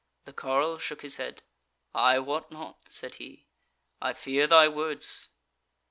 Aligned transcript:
The 0.25 0.33
carle 0.33 0.79
shook 0.79 1.03
his 1.03 1.17
head. 1.17 1.43
"I 1.93 2.17
wot 2.17 2.49
not," 2.51 2.89
said 2.89 3.13
he, 3.21 3.45
"I 4.01 4.13
fear 4.13 4.47
thy 4.47 4.67
words." 4.67 5.29